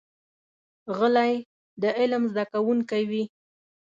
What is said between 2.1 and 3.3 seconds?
زده کوونکی وي.